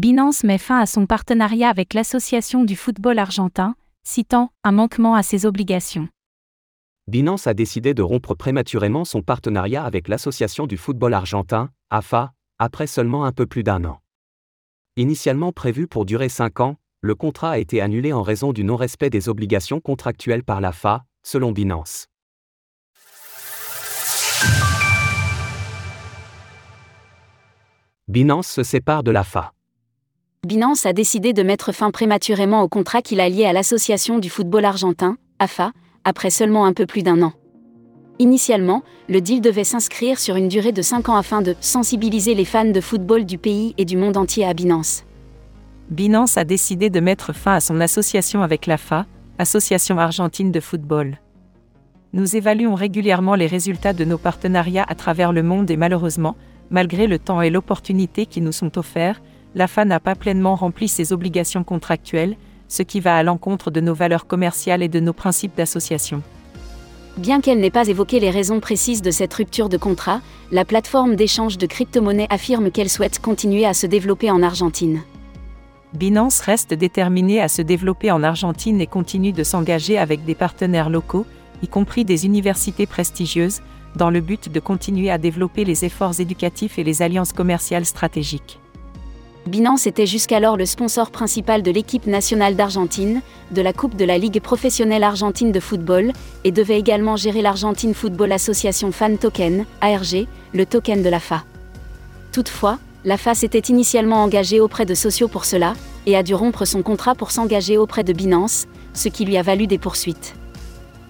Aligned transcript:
Binance 0.00 0.44
met 0.44 0.56
fin 0.56 0.78
à 0.78 0.86
son 0.86 1.04
partenariat 1.04 1.68
avec 1.68 1.92
l'Association 1.92 2.64
du 2.64 2.74
football 2.74 3.18
argentin, 3.18 3.74
citant 4.02 4.48
un 4.64 4.72
manquement 4.72 5.14
à 5.14 5.22
ses 5.22 5.44
obligations. 5.44 6.08
Binance 7.06 7.46
a 7.46 7.52
décidé 7.52 7.92
de 7.92 8.00
rompre 8.00 8.34
prématurément 8.34 9.04
son 9.04 9.20
partenariat 9.20 9.84
avec 9.84 10.08
l'Association 10.08 10.66
du 10.66 10.78
football 10.78 11.12
argentin, 11.12 11.68
AFA, 11.90 12.32
après 12.58 12.86
seulement 12.86 13.26
un 13.26 13.32
peu 13.32 13.44
plus 13.44 13.62
d'un 13.62 13.84
an. 13.84 14.00
Initialement 14.96 15.52
prévu 15.52 15.86
pour 15.86 16.06
durer 16.06 16.30
5 16.30 16.60
ans, 16.60 16.76
le 17.02 17.14
contrat 17.14 17.50
a 17.50 17.58
été 17.58 17.82
annulé 17.82 18.14
en 18.14 18.22
raison 18.22 18.54
du 18.54 18.64
non-respect 18.64 19.10
des 19.10 19.28
obligations 19.28 19.80
contractuelles 19.80 20.44
par 20.44 20.62
l'AFA, 20.62 21.04
selon 21.22 21.52
Binance. 21.52 22.06
Binance 28.08 28.48
se 28.48 28.62
sépare 28.62 29.02
de 29.02 29.10
l'AFA. 29.10 29.52
Binance 30.46 30.86
a 30.86 30.94
décidé 30.94 31.34
de 31.34 31.42
mettre 31.42 31.70
fin 31.70 31.90
prématurément 31.90 32.62
au 32.62 32.68
contrat 32.68 33.02
qu'il 33.02 33.20
a 33.20 33.28
lié 33.28 33.44
à 33.44 33.52
l'Association 33.52 34.18
du 34.18 34.30
football 34.30 34.64
argentin, 34.64 35.18
AFA, 35.38 35.72
après 36.02 36.30
seulement 36.30 36.64
un 36.64 36.72
peu 36.72 36.86
plus 36.86 37.02
d'un 37.02 37.20
an. 37.22 37.34
Initialement, 38.18 38.82
le 39.10 39.20
deal 39.20 39.42
devait 39.42 39.64
s'inscrire 39.64 40.18
sur 40.18 40.36
une 40.36 40.48
durée 40.48 40.72
de 40.72 40.80
5 40.80 41.10
ans 41.10 41.16
afin 41.16 41.42
de 41.42 41.54
sensibiliser 41.60 42.34
les 42.34 42.46
fans 42.46 42.64
de 42.64 42.80
football 42.80 43.26
du 43.26 43.36
pays 43.36 43.74
et 43.76 43.84
du 43.84 43.98
monde 43.98 44.16
entier 44.16 44.46
à 44.46 44.54
Binance. 44.54 45.04
Binance 45.90 46.38
a 46.38 46.44
décidé 46.44 46.88
de 46.88 47.00
mettre 47.00 47.34
fin 47.34 47.56
à 47.56 47.60
son 47.60 47.78
association 47.78 48.42
avec 48.42 48.64
l'AFA, 48.64 49.04
Association 49.38 49.98
argentine 49.98 50.52
de 50.52 50.60
football. 50.60 51.18
Nous 52.14 52.34
évaluons 52.34 52.74
régulièrement 52.74 53.34
les 53.34 53.46
résultats 53.46 53.92
de 53.92 54.06
nos 54.06 54.18
partenariats 54.18 54.86
à 54.88 54.94
travers 54.94 55.34
le 55.34 55.42
monde 55.42 55.70
et 55.70 55.76
malheureusement, 55.76 56.34
malgré 56.70 57.06
le 57.06 57.18
temps 57.18 57.42
et 57.42 57.50
l'opportunité 57.50 58.24
qui 58.24 58.40
nous 58.40 58.52
sont 58.52 58.78
offerts, 58.78 59.20
l'AFA 59.54 59.84
n'a 59.84 60.00
pas 60.00 60.14
pleinement 60.14 60.54
rempli 60.54 60.88
ses 60.88 61.12
obligations 61.12 61.64
contractuelles, 61.64 62.36
ce 62.68 62.82
qui 62.82 63.00
va 63.00 63.16
à 63.16 63.22
l'encontre 63.22 63.70
de 63.70 63.80
nos 63.80 63.94
valeurs 63.94 64.26
commerciales 64.26 64.82
et 64.82 64.88
de 64.88 65.00
nos 65.00 65.12
principes 65.12 65.56
d'association. 65.56 66.22
Bien 67.16 67.40
qu'elle 67.40 67.58
n'ait 67.58 67.70
pas 67.70 67.88
évoqué 67.88 68.20
les 68.20 68.30
raisons 68.30 68.60
précises 68.60 69.02
de 69.02 69.10
cette 69.10 69.34
rupture 69.34 69.68
de 69.68 69.76
contrat, 69.76 70.20
la 70.52 70.64
plateforme 70.64 71.16
d'échange 71.16 71.58
de 71.58 71.66
crypto-monnaies 71.66 72.28
affirme 72.30 72.70
qu'elle 72.70 72.88
souhaite 72.88 73.18
continuer 73.18 73.66
à 73.66 73.74
se 73.74 73.86
développer 73.86 74.30
en 74.30 74.42
Argentine. 74.42 75.02
Binance 75.92 76.40
reste 76.40 76.72
déterminée 76.72 77.40
à 77.40 77.48
se 77.48 77.62
développer 77.62 78.12
en 78.12 78.22
Argentine 78.22 78.80
et 78.80 78.86
continue 78.86 79.32
de 79.32 79.42
s'engager 79.42 79.98
avec 79.98 80.24
des 80.24 80.36
partenaires 80.36 80.88
locaux, 80.88 81.26
y 81.62 81.68
compris 81.68 82.04
des 82.04 82.26
universités 82.26 82.86
prestigieuses, 82.86 83.60
dans 83.96 84.10
le 84.10 84.20
but 84.20 84.50
de 84.50 84.60
continuer 84.60 85.10
à 85.10 85.18
développer 85.18 85.64
les 85.64 85.84
efforts 85.84 86.20
éducatifs 86.20 86.78
et 86.78 86.84
les 86.84 87.02
alliances 87.02 87.32
commerciales 87.32 87.86
stratégiques. 87.86 88.60
Binance 89.46 89.86
était 89.86 90.06
jusqu'alors 90.06 90.56
le 90.56 90.66
sponsor 90.66 91.10
principal 91.10 91.62
de 91.62 91.70
l'équipe 91.70 92.06
nationale 92.06 92.56
d'Argentine, 92.56 93.22
de 93.50 93.62
la 93.62 93.72
Coupe 93.72 93.96
de 93.96 94.04
la 94.04 94.18
Ligue 94.18 94.40
professionnelle 94.40 95.02
argentine 95.02 95.50
de 95.50 95.60
football, 95.60 96.12
et 96.44 96.52
devait 96.52 96.78
également 96.78 97.16
gérer 97.16 97.40
l'Argentine 97.40 97.94
Football 97.94 98.32
Association 98.32 98.92
Fan 98.92 99.16
Token, 99.16 99.64
ARG, 99.80 100.26
le 100.52 100.66
token 100.66 101.02
de 101.02 101.08
la 101.08 101.20
FA. 101.20 101.44
Toutefois, 102.32 102.78
la 103.04 103.16
FA 103.16 103.34
s'était 103.34 103.70
initialement 103.70 104.22
engagée 104.22 104.60
auprès 104.60 104.84
de 104.84 104.94
Socio 104.94 105.26
pour 105.26 105.46
cela, 105.46 105.72
et 106.04 106.16
a 106.16 106.22
dû 106.22 106.34
rompre 106.34 106.66
son 106.66 106.82
contrat 106.82 107.14
pour 107.14 107.30
s'engager 107.30 107.78
auprès 107.78 108.04
de 108.04 108.12
Binance, 108.12 108.66
ce 108.92 109.08
qui 109.08 109.24
lui 109.24 109.38
a 109.38 109.42
valu 109.42 109.66
des 109.66 109.78
poursuites. 109.78 110.34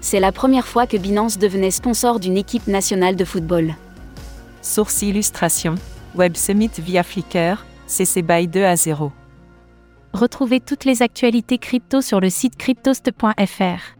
C'est 0.00 0.20
la 0.20 0.32
première 0.32 0.66
fois 0.66 0.86
que 0.86 0.96
Binance 0.96 1.38
devenait 1.38 1.70
sponsor 1.70 2.20
d'une 2.20 2.36
équipe 2.36 2.68
nationale 2.68 3.16
de 3.16 3.24
football. 3.24 3.74
Source 4.60 5.02
illustration, 5.02 5.74
Web 6.14 6.36
Summit 6.36 6.70
via 6.78 7.02
Flickr, 7.02 7.64
CC 7.92 8.22
BY 8.22 8.48
2 8.48 8.64
à 8.64 8.74
0. 8.74 9.12
Retrouvez 10.14 10.60
toutes 10.60 10.86
les 10.86 11.02
actualités 11.02 11.58
crypto 11.58 12.00
sur 12.00 12.20
le 12.20 12.30
site 12.30 12.56
cryptost.fr. 12.56 13.98